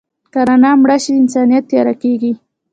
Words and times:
که 0.33 0.39
دا 0.45 0.47
رڼا 0.49 0.71
مړه 0.81 0.97
شي، 1.03 1.11
انسانیت 1.21 1.63
تیاره 1.69 1.93
کېږي. 2.01 2.31